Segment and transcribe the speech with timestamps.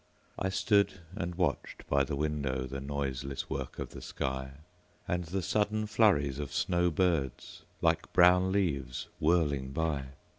[0.39, 4.53] I stood and watched by the windowThe noiseless work of the sky,
[5.07, 10.05] And the sudden flurries of snow birds, Like brown leaves whirling by.